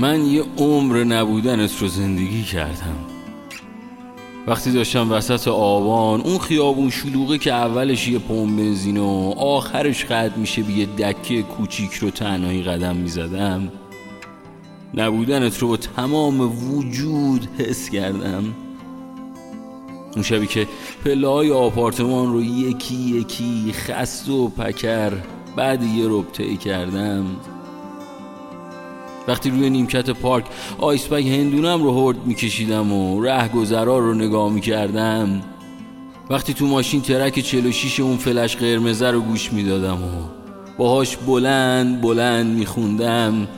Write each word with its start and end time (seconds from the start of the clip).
من 0.00 0.26
یه 0.26 0.44
عمر 0.58 1.04
نبودنت 1.04 1.78
رو 1.82 1.88
زندگی 1.88 2.42
کردم. 2.42 2.96
وقتی 4.46 4.72
داشتم 4.72 5.12
وسط 5.12 5.48
آبان 5.48 6.20
اون 6.20 6.38
خیابون 6.38 6.90
شلوغه 6.90 7.38
که 7.38 7.52
اولش 7.52 8.08
یه 8.08 8.18
پمپ 8.18 8.56
بنزین 8.56 8.96
و 8.96 9.34
آخرش 9.36 10.04
قد 10.04 10.36
میشه 10.36 10.62
به 10.62 10.72
یه 10.72 10.86
دکه 10.86 11.42
کوچیک 11.42 11.92
رو 11.92 12.10
تنهایی 12.10 12.62
قدم 12.62 12.96
می‌زدم 12.96 13.72
نبودنت 14.94 15.58
رو 15.58 15.68
با 15.68 15.76
تمام 15.76 16.40
وجود 16.74 17.48
حس 17.58 17.90
کردم. 17.90 18.44
اون 20.14 20.22
شبی 20.22 20.46
که 20.46 20.66
پله 21.04 21.28
های 21.28 21.50
آپارتمان 21.50 22.32
رو 22.32 22.42
یکی 22.42 22.94
یکی 22.94 23.72
خست 23.72 24.28
و 24.28 24.48
پکر 24.48 25.12
بعد 25.56 25.82
یه 25.82 26.04
ربطه 26.08 26.56
کردم. 26.56 27.26
وقتی 29.28 29.50
روی 29.50 29.70
نیمکت 29.70 30.10
پارک 30.10 30.44
آیسبگ 30.78 31.28
هندونم 31.28 31.82
رو 31.82 32.08
هرد 32.08 32.26
میکشیدم 32.26 32.92
و 32.92 33.22
ره 33.22 33.48
گذرا 33.48 33.98
رو 33.98 34.14
نگاه 34.14 34.52
می‌کردم 34.52 35.42
وقتی 36.30 36.54
تو 36.54 36.66
ماشین 36.66 37.00
ترک 37.00 37.40
46 37.40 38.00
اون 38.00 38.16
فلش 38.16 38.56
قرمزه 38.56 39.10
رو 39.10 39.20
گوش 39.20 39.52
می‌دادم 39.52 40.02
و 40.02 40.38
باهاش 40.78 41.16
بلند 41.16 42.00
بلند 42.00 42.56
میخوندم. 42.56 43.48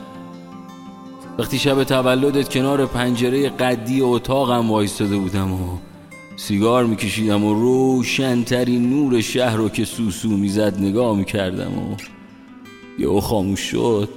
وقتی 1.39 1.59
شب 1.59 1.83
تولدت 1.83 2.49
کنار 2.49 2.85
پنجره 2.85 3.49
قدی 3.49 4.01
اتاقم 4.01 4.71
وایستاده 4.71 5.17
بودم 5.17 5.53
و 5.53 5.77
سیگار 6.35 6.85
میکشیدم 6.85 7.43
و 7.43 7.53
روشنترین 7.53 8.89
نور 8.89 9.21
شهر 9.21 9.55
رو 9.55 9.69
که 9.69 9.85
سوسو 9.85 10.29
می‌زد 10.29 10.79
نگاه 10.79 11.17
می‌کردم 11.17 11.77
و 11.77 11.95
یهو 12.99 13.19
خاموش 13.19 13.59
شد. 13.59 14.09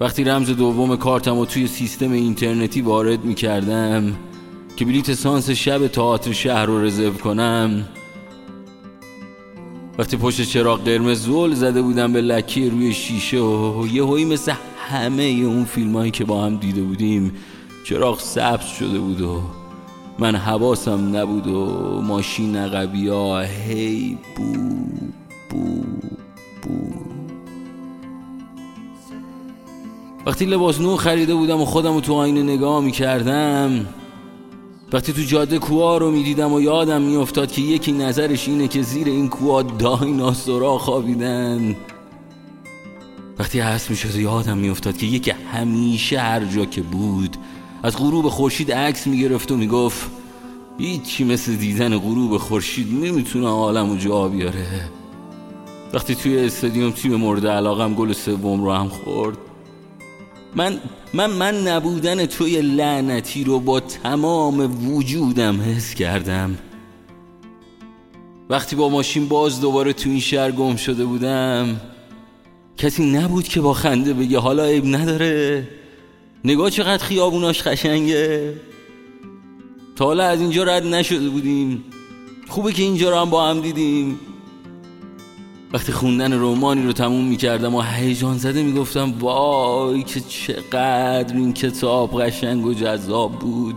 وقتی 0.00 0.24
رمز 0.24 0.50
دوم 0.50 0.96
کارتم 0.96 1.38
رو 1.38 1.44
توی 1.44 1.66
سیستم 1.66 2.12
اینترنتی 2.12 2.80
وارد 2.80 3.24
می‌کردم 3.24 4.16
که 4.76 4.84
بلیت 4.84 5.14
سانس 5.14 5.50
شب 5.50 5.88
تئاتر 5.88 6.32
شهر 6.32 6.66
رو 6.66 6.84
رزرو 6.84 7.12
کنم 7.12 7.88
وقتی 9.98 10.16
پشت 10.16 10.42
چراغ 10.42 10.84
قرمز 10.84 11.26
زل 11.26 11.54
زده 11.54 11.82
بودم 11.82 12.12
به 12.12 12.20
لکی 12.20 12.70
روی 12.70 12.94
شیشه 12.94 13.38
و 13.38 13.86
یه 13.92 14.04
هایی 14.04 14.24
مثل 14.24 14.52
همه 14.88 15.22
اون 15.22 15.64
فیلم 15.64 15.96
هایی 15.96 16.10
که 16.10 16.24
با 16.24 16.44
هم 16.44 16.56
دیده 16.56 16.82
بودیم 16.82 17.32
چراغ 17.84 18.20
سبز 18.20 18.66
شده 18.66 18.98
بود 18.98 19.20
و 19.20 19.42
من 20.18 20.36
حواسم 20.36 21.16
نبود 21.16 21.46
و 21.46 21.66
ماشین 22.00 22.56
عقبی 22.56 23.10
هی 23.68 24.18
بو 24.36 24.99
وقتی 30.26 30.44
لباس 30.44 30.80
نو 30.80 30.96
خریده 30.96 31.34
بودم 31.34 31.60
و 31.60 31.64
خودم 31.64 31.94
رو 31.94 32.00
تو 32.00 32.14
آینه 32.14 32.42
نگاه 32.42 32.80
می‌کردم 32.80 33.86
وقتی 34.92 35.12
تو 35.12 35.22
جاده 35.22 35.58
کوها 35.58 35.98
رو 35.98 36.10
می‌دیدم 36.10 36.52
و 36.52 36.60
یادم 36.60 37.02
میافتاد 37.02 37.52
که 37.52 37.62
یکی 37.62 37.92
نظرش 37.92 38.48
اینه 38.48 38.68
که 38.68 38.82
زیر 38.82 39.06
این 39.06 39.28
کوها 39.28 39.62
دایناسورا 39.62 40.78
خوابیدن. 40.78 41.76
وقتی 43.38 43.60
حس 43.60 43.90
می‌شد 43.90 44.16
یادم 44.16 44.58
میافتاد 44.58 44.96
که 44.96 45.06
یکی 45.06 45.30
همیشه 45.30 46.20
هر 46.20 46.44
جا 46.44 46.64
که 46.64 46.82
بود 46.82 47.36
از 47.82 47.96
غروب 47.96 48.28
خورشید 48.28 48.72
عکس 48.72 49.06
می‌گرفت 49.06 49.52
و 49.52 49.56
می‌گفت 49.56 50.10
هیچی 50.78 51.24
مثل 51.24 51.54
دیدن 51.54 51.98
غروب 51.98 52.36
خورشید 52.36 53.04
نمی‌تونه 53.04 53.46
عالم 53.46 53.90
و 53.90 53.96
جا 53.96 54.28
بیاره. 54.28 54.90
وقتی 55.92 56.14
توی 56.14 56.38
استادیوم 56.38 56.90
تیم 56.90 57.14
مورد 57.14 57.46
علاقم 57.46 57.94
گل 57.94 58.12
سوم 58.12 58.64
رو 58.64 58.72
هم 58.72 58.88
خورد 58.88 59.38
من 60.54 60.80
من 61.14 61.30
من 61.30 61.66
نبودن 61.66 62.26
توی 62.26 62.60
لعنتی 62.60 63.44
رو 63.44 63.60
با 63.60 63.80
تمام 63.80 64.88
وجودم 64.94 65.60
حس 65.60 65.94
کردم. 65.94 66.58
وقتی 68.50 68.76
با 68.76 68.88
ماشین 68.88 69.28
باز 69.28 69.60
دوباره 69.60 69.92
تو 69.92 70.10
این 70.10 70.20
شهر 70.20 70.50
گم 70.50 70.76
شده 70.76 71.04
بودم 71.04 71.80
کسی 72.76 73.10
نبود 73.10 73.48
که 73.48 73.60
با 73.60 73.74
خنده 73.74 74.14
بگه 74.14 74.38
حالا 74.38 74.64
عیب 74.64 74.86
نداره. 74.86 75.68
نگاه 76.44 76.70
چقدر 76.70 77.04
خیابوناش 77.04 77.62
قشنگه. 77.62 78.54
تا 79.96 80.04
حالا 80.04 80.24
از 80.24 80.40
اینجا 80.40 80.64
رد 80.64 80.86
نشده 80.86 81.28
بودیم. 81.28 81.84
خوبه 82.48 82.72
که 82.72 82.82
اینجا 82.82 83.10
رو 83.10 83.16
هم 83.16 83.30
با 83.30 83.48
هم 83.48 83.60
دیدیم. 83.60 84.20
وقتی 85.72 85.92
خوندن 85.92 86.32
رومانی 86.32 86.86
رو 86.86 86.92
تموم 86.92 87.24
می‌کردم 87.24 87.74
و 87.74 87.80
هیجان 87.80 88.38
زده 88.38 88.62
می‌گفتم 88.62 89.14
وای 89.20 90.02
که 90.02 90.20
چقدر 90.20 91.36
این 91.36 91.52
کتاب 91.52 92.22
قشنگ 92.22 92.66
و 92.66 92.74
جذاب 92.74 93.38
بود. 93.38 93.74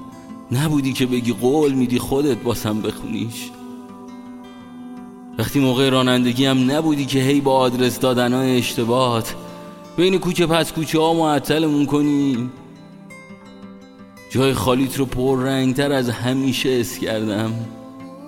نبودی 0.52 0.94
که 0.94 1.06
بگی 1.06 1.34
قول 1.34 1.74
میدی 1.74 2.00
خودت 2.00 2.38
باسم 2.38 2.82
بخونیش. 2.82 3.50
وقتی 5.38 5.60
موقع 5.60 5.90
رانندگی 5.90 6.46
هم 6.46 6.72
نبودی 6.72 7.06
که 7.06 7.20
هی 7.20 7.42
با 7.42 7.58
آدرس 7.58 8.00
دادن 8.00 8.34
های 8.34 8.58
اشتباهات 8.58 9.36
بین 9.98 10.20
کوچه 10.20 10.46
پس 10.46 10.72
کوچه 10.72 11.00
ها 11.00 11.14
معطلمون 11.14 11.86
کنی. 11.86 12.50
جای 14.30 14.54
خالیت 14.54 14.98
رو 14.98 15.06
پر 15.06 15.40
رنگتر 15.40 15.92
از 15.92 16.10
همیشه 16.10 16.70
اس 16.70 16.98
کردم. 16.98 17.54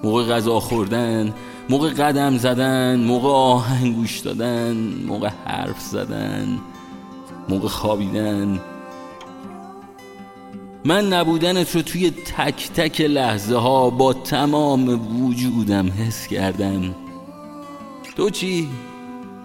موقع 0.04 0.24
غذا 0.24 0.60
خوردن 0.60 1.34
موقع 1.70 1.90
قدم 1.90 2.38
زدن 2.38 3.00
موقع 3.00 3.30
آهنگ 3.30 4.22
دادن 4.24 4.74
موقع 5.08 5.30
حرف 5.46 5.82
زدن 5.82 6.60
موقع 7.50 7.68
خوابیدن. 7.68 8.60
من 10.86 11.14
نبودنت 11.14 11.76
رو 11.76 11.82
توی 11.82 12.12
تک 12.12 12.70
تک 12.76 13.02
لحظه 13.02 13.56
ها 13.56 13.90
با 13.90 14.14
تمام 14.14 14.90
وجودم 15.24 15.90
حس 15.90 16.28
کردم. 16.28 16.96
تو 18.18 18.30
چی؟ 18.30 18.70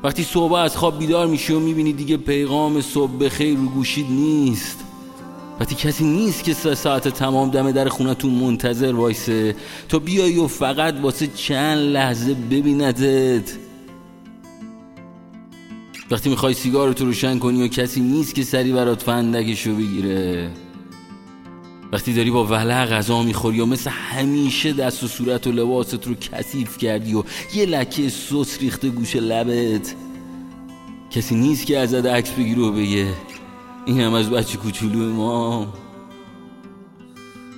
وقتی 0.02 0.22
صبح 0.22 0.52
از 0.52 0.76
خواب 0.76 0.98
بیدار 0.98 1.26
میشی 1.26 1.52
و 1.52 1.60
می‌بینی 1.60 1.92
دیگه 1.92 2.16
پیغام 2.16 2.80
صبح 2.80 3.12
بخیر 3.12 3.58
رو 3.58 3.66
گوشید 3.68 4.06
نیست. 4.10 4.89
وقتی 5.60 5.74
کسی 5.74 6.04
نیست 6.04 6.44
که 6.44 6.54
سه 6.54 6.74
ساعت 6.74 7.08
تمام 7.08 7.50
دم 7.50 7.70
در 7.70 7.88
خونتون 7.88 8.34
منتظر 8.34 8.92
وایسه 8.92 9.56
تو 9.88 10.00
بیایی 10.00 10.38
و 10.38 10.46
فقط 10.46 10.94
واسه 11.02 11.26
چند 11.26 11.78
لحظه 11.78 12.34
ببیندت. 12.34 13.52
وقتی 16.10 16.30
می‌خوای 16.30 16.54
سیگارتو 16.54 17.04
روشن 17.04 17.38
کنی 17.38 17.62
و 17.62 17.68
کسی 17.68 18.00
نیست 18.00 18.34
که 18.34 18.42
سری 18.42 18.72
برات 18.72 19.02
فندکشو 19.02 19.74
بگیره. 19.74 20.50
وقتی 21.92 22.12
داری 22.12 22.30
با 22.30 22.44
ولع 22.44 22.86
غذا 22.86 23.22
می‌خوری 23.22 23.60
و 23.60 23.66
مثل 23.66 23.90
همیشه 23.90 24.72
دست 24.72 25.02
و 25.02 25.08
صورت 25.08 25.46
و 25.46 25.52
لباست 25.52 26.06
رو 26.06 26.14
کثیف 26.14 26.78
کردی 26.78 27.14
و 27.14 27.22
یه 27.54 27.66
لکه 27.66 28.08
سس 28.08 28.60
ریخته 28.60 28.88
گوش 28.88 29.16
لبت 29.16 29.94
کسی 31.10 31.34
نیست 31.34 31.66
که 31.66 31.78
ازت 31.78 32.06
عکس 32.06 32.30
بگیره 32.30 32.62
و 32.62 32.72
بگه 32.72 33.06
این 33.86 34.00
هم 34.00 34.14
از 34.14 34.30
بچه 34.30 34.58
کوچولو 34.58 35.12
ما. 35.12 35.66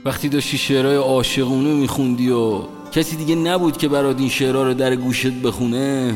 وقتی 0.04 0.28
داشتی 0.28 0.58
شعرهای 0.58 0.96
عاشقونه 0.96 1.74
میخوندی 1.74 2.30
و 2.30 2.60
کسی 2.92 3.16
دیگه 3.16 3.34
نبود 3.34 3.76
که 3.76 3.88
برات 3.88 4.20
این 4.20 4.28
شعرها 4.28 4.62
رو 4.62 4.74
در 4.74 4.96
گوشت 4.96 5.32
بخونه 5.32 6.14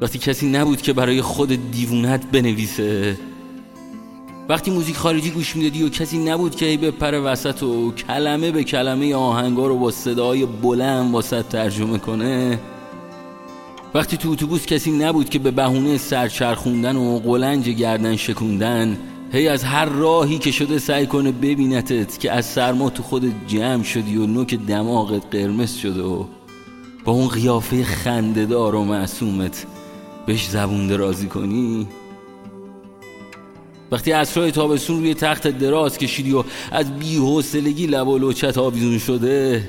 وقتی 0.00 0.18
کسی 0.18 0.50
نبود 0.50 0.82
که 0.82 0.92
برای 0.92 1.22
خود 1.22 1.70
دیوونت 1.70 2.30
بنویسه. 2.30 3.18
وقتی 4.48 4.70
موزیک 4.70 4.96
خارجی 4.96 5.30
گوش 5.30 5.56
می‌دادی 5.56 5.82
و 5.82 5.88
کسی 5.88 6.18
نبود 6.18 6.54
که 6.54 6.76
به 6.76 6.90
پر 6.90 7.20
وسط 7.24 7.62
و 7.62 7.92
کلمه 7.92 8.50
به 8.50 8.64
کلمه 8.64 9.14
آهنگا 9.14 9.66
رو 9.66 9.78
با 9.78 9.90
صدای 9.90 10.46
بلند 10.46 11.12
واسط 11.12 11.48
ترجمه 11.48 11.98
کنه 11.98 12.58
وقتی 13.94 14.16
تو 14.16 14.30
اتوبوس 14.30 14.66
کسی 14.66 14.90
نبود 14.90 15.30
که 15.30 15.38
به 15.38 15.50
بهونه 15.50 15.98
سرچرخوندن 15.98 16.96
و 16.96 17.18
قلنج 17.18 17.68
گردن 17.68 18.16
شکوندن 18.16 18.98
هی 19.32 19.48
از 19.48 19.64
هر 19.64 19.84
راهی 19.84 20.38
که 20.38 20.50
شده 20.50 20.78
سعی 20.78 21.06
کنه 21.06 21.32
ببینتت 21.32 22.20
که 22.20 22.32
از 22.32 22.46
سرما 22.46 22.90
تو 22.90 23.02
خود 23.02 23.46
جمع 23.46 23.82
شدی 23.82 24.16
و 24.16 24.26
نوک 24.26 24.54
دماغت 24.54 25.22
قرمز 25.30 25.74
شده 25.74 26.02
و 26.02 26.24
با 27.04 27.12
اون 27.12 27.28
قیافه 27.28 27.84
خندهدار 27.84 28.74
و 28.74 28.84
معصومت 28.84 29.66
بهش 30.26 30.48
زبون 30.48 30.86
درازی 30.86 31.26
کنی. 31.26 31.88
وقتی 33.92 34.12
اسرای 34.12 34.50
تابستون 34.50 34.98
روی 34.98 35.14
تخت 35.14 35.46
دراز 35.46 35.98
کشیدی 35.98 36.32
و 36.32 36.44
از 36.70 36.98
بی‌حوصلگی 36.98 37.86
لب 37.86 38.08
و 38.08 38.18
لوچت 38.18 38.58
آویزون 38.58 38.98
شده 38.98 39.68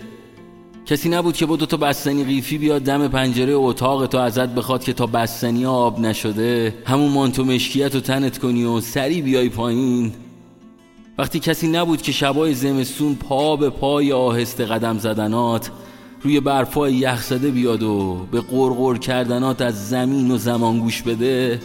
کسی 0.85 1.09
نبود 1.09 1.35
که 1.35 1.45
با 1.45 1.55
دو 1.55 1.65
تا 1.65 1.77
بستنی 1.77 2.23
قیفی 2.23 2.57
بیاد 2.57 2.81
دم 2.81 3.07
پنجره 3.07 3.53
اتاق 3.53 4.05
تو 4.05 4.17
ازت 4.17 4.49
بخواد 4.49 4.83
که 4.83 4.93
تا 4.93 5.05
بستنی 5.05 5.65
آب 5.65 5.99
نشده 5.99 6.73
همون 6.85 7.11
مانتو 7.11 7.43
مشکیت 7.43 7.95
رو 7.95 8.01
تنت 8.01 8.37
کنی 8.37 8.63
و 8.63 8.79
سری 8.81 9.21
بیای 9.21 9.49
پایین. 9.49 10.13
وقتی 11.17 11.39
کسی 11.39 11.67
نبود 11.67 12.01
که 12.01 12.11
شبای 12.11 12.53
زمستون 12.53 13.15
پا 13.15 13.55
به 13.55 13.69
پای 13.69 14.11
آهسته 14.11 14.65
قدم 14.65 14.97
زدنات 14.97 15.71
روی 16.21 16.39
برفای 16.39 16.93
یخ 16.93 17.23
زده 17.23 17.51
بیاد 17.51 17.83
و 17.83 18.27
به 18.31 18.41
قرقر 18.41 18.97
کردنات 18.97 19.61
از 19.61 19.89
زمین 19.89 20.31
و 20.31 20.37
زمان 20.37 20.79
گوش 20.79 21.01
بده. 21.01 21.59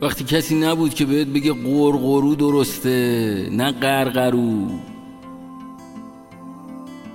وقتی 0.00 0.24
کسی 0.24 0.54
نبود 0.54 0.94
که 0.94 1.04
بهت 1.04 1.26
بگه 1.26 1.52
قرقرو 1.52 2.34
درسته 2.34 3.48
نه 3.52 3.72
قرقرو 3.72 4.68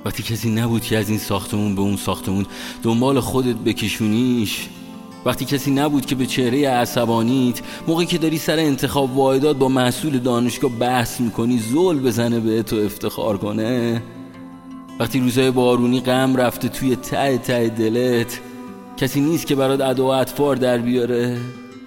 وقتی 0.06 0.24
کسی 0.24 0.50
نبود 0.50 0.82
که 0.82 0.98
از 0.98 1.10
این 1.10 1.18
ساختمون 1.18 1.76
به 1.76 1.82
اون 1.82 1.96
ساختمون 1.96 2.46
دنبال 2.84 3.20
خودت 3.20 3.56
بکشونیش. 3.56 4.68
وقتی 5.26 5.46
کسی 5.46 5.72
نبود 5.72 6.06
که 6.06 6.16
به 6.16 6.26
چهره 6.26 6.70
عصبانیت 6.70 7.62
موقعی 7.88 8.06
که 8.06 8.18
داری 8.18 8.38
سر 8.38 8.60
انتخاب 8.60 9.18
واحدات 9.18 9.58
با 9.58 9.68
محصول 9.68 10.20
دانشگاه 10.20 10.72
بحث 10.72 11.22
می‌کنی 11.22 11.60
زول 11.60 12.00
بزنه 12.00 12.40
به 12.40 12.64
تو 12.64 12.76
افتخار 12.76 13.38
کنه. 13.38 14.04
وقتی 15.00 15.20
روزای 15.20 15.52
بارونی 15.52 16.02
غم 16.02 16.36
رفته 16.36 16.70
توی 16.70 16.96
ته 16.96 17.38
ته 17.38 17.70
دلت 17.70 18.40
کسی 18.98 19.22
نیست 19.22 19.48
که 19.48 19.56
برات 19.56 19.82
ادا 19.82 20.06
و 20.06 20.08
اطفار 20.08 20.56
در 20.56 20.78
بیاره 20.78 21.38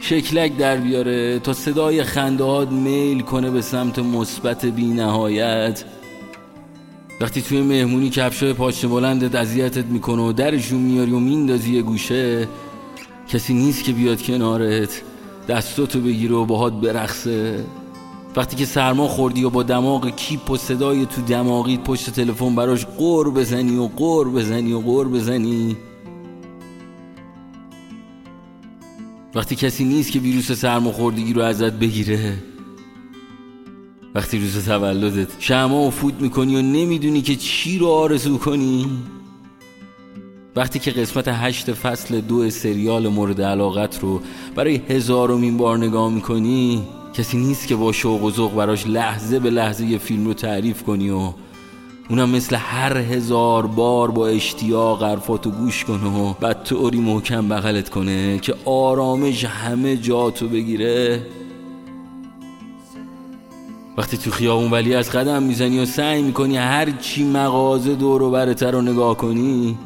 شکلک 0.01 0.57
در 0.57 0.77
بیاره 0.77 1.39
تا 1.39 1.53
صدای 1.53 2.05
خندهات 2.05 2.69
میل 2.69 3.21
کنه 3.21 3.51
به 3.51 3.63
سمت 3.63 3.99
مثبت 3.99 4.67
بی 4.67 4.87
نهایت 4.87 5.85
وقتی 7.21 7.43
توی 7.43 7.63
مهمونی 7.63 8.11
کفشای 8.11 8.53
پاچه 8.53 8.89
بلندت 8.89 9.35
اذیتت 9.35 9.85
می‌کنه 9.85 10.23
و 10.23 10.33
درشون 10.33 10.81
میاری 10.81 11.13
و 11.13 11.19
میندازی 11.19 11.75
یه 11.75 11.83
گوشه 11.83 12.49
کسی 13.29 13.55
نیست 13.55 13.85
که 13.85 13.93
بیاد 13.93 14.23
کنارت 14.23 15.03
دستاتو 15.49 16.01
بگیره 16.01 16.35
و 16.35 16.45
باهات 16.45 16.73
برقصه. 16.73 17.65
وقتی 18.37 18.57
که 18.57 18.65
سرما 18.65 19.09
خوردی 19.09 19.45
و 19.45 19.51
با 19.51 19.63
دماغ 19.63 20.17
کیپ 20.17 20.51
و 20.51 20.57
صدای 20.57 21.07
تو 21.07 21.23
دماغیت 21.23 21.81
پشت 21.81 22.11
تلفن 22.11 22.55
براش 22.55 22.85
قور 22.85 23.31
بزنی 23.31 23.77
و 23.77 23.89
قور 23.89 24.29
بزنی 24.31 24.73
و 24.73 24.81
قور 24.81 25.09
بزنی. 25.09 25.77
وقتی 29.35 29.57
کسی 29.57 29.85
نیست 29.85 30.13
که 30.13 30.19
ویروس 30.19 30.53
سرماخوردگی 30.53 31.33
رو 31.33 31.43
ازت 31.43 31.73
بگیره 31.73 32.35
وقتی 34.17 34.39
روز 34.39 34.65
تولدت 34.69 35.29
شما 35.39 35.81
و 35.81 35.91
فوت 35.91 36.15
می‌کنی 36.21 36.57
و 36.57 36.63
نمی‌دونی 36.63 37.23
که 37.23 37.37
چی 37.37 37.79
رو 37.79 37.87
آرزو 37.87 38.39
کنی. 38.39 38.87
وقتی 40.57 40.79
که 40.79 40.91
قسمت 40.91 41.29
هشت 41.29 41.73
فصل 41.73 42.21
دو 42.21 42.51
سریال 42.51 43.09
مورد 43.09 43.43
علاقت 43.43 44.01
رو 44.01 44.21
برای 44.55 44.81
هزارمین 44.89 45.57
بار 45.57 45.79
نگاه 45.79 46.11
می‌کنی 46.11 46.83
کسی 47.15 47.37
نیست 47.37 47.69
که 47.69 47.77
با 47.77 47.93
شوق 47.93 48.23
و 48.23 48.31
ذوق 48.31 48.55
براش 48.55 48.87
لحظه 48.87 49.39
به 49.39 49.51
لحظه 49.51 49.87
یه 49.87 49.99
فیلم 49.99 50.27
رو 50.27 50.35
تعریف 50.35 50.83
کنی 50.83 51.11
و 51.11 51.33
اونم 52.11 52.31
مثل 52.31 52.57
هر 52.57 52.97
هزار 52.97 53.67
بار 53.67 54.11
با 54.11 54.29
اشتیاق 54.29 55.03
حرفاتو 55.03 55.51
گوش 55.51 55.85
کنه 55.85 56.21
و 56.21 56.35
بعد 56.41 56.63
طوری 56.63 57.01
محکم 57.01 57.49
بغلت 57.49 57.89
کنه 57.89 58.39
که 58.39 58.55
آرامش 58.65 59.45
همه 59.45 59.97
جاتو 59.97 60.49
بگیره. 60.49 61.27
وقتی 63.97 64.17
تو 64.17 64.31
خیابون 64.31 64.71
ولی 64.71 64.95
از 64.95 65.11
قدم 65.11 65.43
می‌زنی 65.43 65.79
و 65.79 65.87
سعی 65.87 66.23
می‌کنی 66.23 66.57
هر 66.57 66.91
چی 66.91 67.25
مغازه 67.25 67.95
دور 67.95 68.23
و 68.23 68.31
برتر 68.31 68.71
رو 68.71 68.83
نگاه 68.83 69.17
کنی 69.17 69.79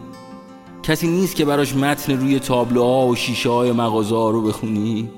کسی 0.83 1.09
نیست 1.09 1.37
که 1.37 1.45
براش 1.45 1.77
متن 1.77 2.21
روی 2.21 2.39
تابلوها 2.39 3.07
و 3.07 3.17
شیشه 3.17 3.51
های 3.51 3.73
مغازه 3.73 4.17
ها 4.17 4.31
رو 4.31 4.43
بخونی. 4.43 5.11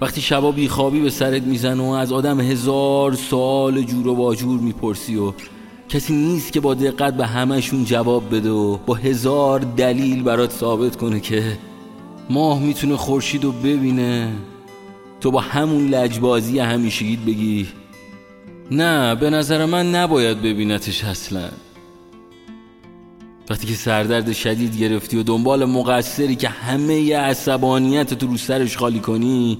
وقتی 0.00 0.20
شبا 0.20 0.52
بیخوابی 0.52 1.00
به 1.00 1.10
سرت 1.10 1.42
میزن 1.42 1.80
و 1.80 1.84
از 1.84 2.12
آدم 2.12 2.40
هزار 2.40 3.14
سال 3.14 3.82
جور 3.82 4.08
و 4.08 4.14
باجور 4.14 4.60
می‌پرسی 4.60 5.16
و 5.16 5.32
کسی 5.88 6.14
نیست 6.14 6.52
که 6.52 6.60
با 6.60 6.74
دقت 6.74 7.14
به 7.14 7.26
همشون 7.26 7.84
جواب 7.84 8.34
بده 8.34 8.50
و 8.50 8.76
با 8.86 8.94
هزار 8.94 9.60
دلیل 9.60 10.22
برات 10.22 10.52
ثابت 10.52 10.96
کنه 10.96 11.20
که 11.20 11.58
ماه 12.30 12.62
می‌تونه 12.62 12.96
خورشید 12.96 13.44
رو 13.44 13.52
ببینه. 13.52 14.32
تو 15.20 15.30
با 15.30 15.40
همون 15.40 15.88
لجبازی 15.88 16.58
همیشگیت 16.58 17.20
بگی 17.20 17.68
نه 18.70 19.14
به 19.14 19.30
نظر 19.30 19.64
من 19.64 19.94
نباید 19.94 20.42
ببینتش 20.42 21.04
اصلا. 21.04 21.48
وقتی 23.50 23.66
که 23.66 23.74
سردرد 23.74 24.32
شدید 24.32 24.78
گرفتی 24.78 25.16
و 25.16 25.22
دنبال 25.22 25.64
مقصری 25.64 26.36
که 26.36 26.48
همه 26.48 26.94
ی 26.94 27.12
عصبانیت 27.12 28.14
تو 28.14 28.26
رو 28.26 28.36
سرش 28.36 28.76
خالی 28.76 29.00
کنی 29.00 29.58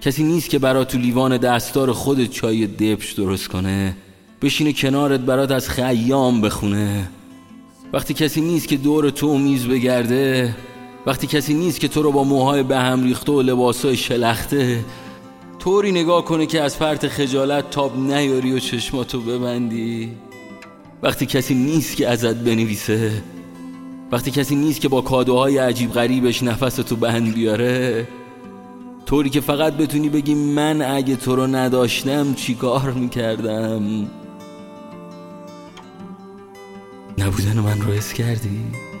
کسی 0.00 0.22
نیست 0.22 0.50
که 0.50 0.58
برات 0.58 0.88
تو 0.88 0.98
لیوان 0.98 1.36
دستار 1.36 1.92
خودت 1.92 2.30
چای 2.30 2.66
دبش 2.66 3.12
درست 3.12 3.48
کنه 3.48 3.96
بشینه 4.42 4.72
کنارت 4.72 5.20
برات 5.20 5.50
از 5.50 5.68
خیام 5.68 6.40
بخونه. 6.40 7.08
وقتی 7.92 8.14
کسی 8.14 8.40
نیست 8.40 8.68
که 8.68 8.76
دور 8.76 9.10
تو 9.10 9.38
میز 9.38 9.66
بگرده 9.66 10.54
وقتی 11.06 11.26
کسی 11.26 11.54
نیست 11.54 11.80
که 11.80 11.88
تو 11.88 12.02
رو 12.02 12.12
با 12.12 12.24
موهای 12.24 12.62
به 12.62 12.78
هم 12.78 13.02
ریخته 13.02 13.32
و 13.32 13.42
لباسای 13.42 13.96
شلخته 13.96 14.84
طوری 15.58 15.92
نگاه 15.92 16.24
کنه 16.24 16.46
که 16.46 16.62
از 16.62 16.76
فرط 16.76 17.06
خجالت 17.06 17.70
تاب 17.70 17.98
نیاری 17.98 18.52
و 18.52 18.58
چشماتو 18.58 19.20
ببندی 19.20 20.12
وقتی 21.02 21.26
کسی 21.26 21.54
نیست 21.54 21.96
که 21.96 22.08
ازت 22.08 22.34
بنویسه 22.34 23.22
وقتی 24.12 24.30
کسی 24.30 24.56
نیست 24.56 24.80
که 24.80 24.88
با 24.88 25.00
کادوهای 25.00 25.58
عجیب 25.58 25.92
غریبش 25.92 26.42
نفستو 26.42 26.96
بند 26.96 27.34
بیاره 27.34 28.08
طوری 29.06 29.30
که 29.30 29.40
فقط 29.40 29.72
بتونی 29.72 30.08
بگی 30.08 30.34
من 30.34 30.82
اگه 30.82 31.16
تو 31.16 31.36
رو 31.36 31.46
نداشتم 31.46 32.34
چیکار 32.34 32.90
می‌کردم 32.90 34.10
نبودن 37.18 37.58
من 37.58 37.80
رو 37.80 37.92
حس 37.92 38.12
کردی؟ 38.12 38.93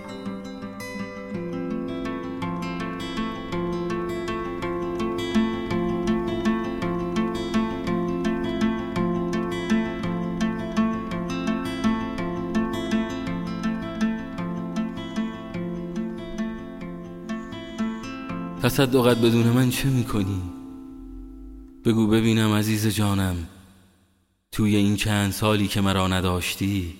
تصدقت 18.64 19.16
بدون 19.16 19.46
من 19.46 19.70
چه 19.70 19.88
می‌کنی؟ 19.88 20.42
بگو 21.84 22.06
ببینم 22.06 22.52
عزیز 22.52 22.86
جانم 22.86 23.36
توی 24.52 24.76
این 24.76 24.96
چند 24.96 25.32
سالی 25.32 25.68
که 25.68 25.80
مرا 25.80 26.08
نداشتی 26.08 26.94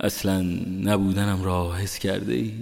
اصلا 0.00 0.42
نبودنم 0.82 1.42
را 1.42 1.74
حس 1.74 1.98
کرده 1.98 2.34
ای؟ 2.34 2.52